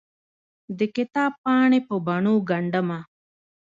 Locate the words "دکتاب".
0.79-1.31